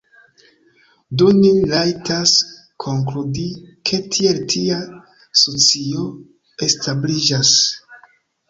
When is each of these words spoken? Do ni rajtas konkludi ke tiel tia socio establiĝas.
Do 1.21 1.27
ni 1.39 1.51
rajtas 1.73 2.33
konkludi 2.85 3.45
ke 3.91 4.01
tiel 4.17 4.41
tia 4.55 4.81
socio 5.45 6.09
establiĝas. 6.71 7.57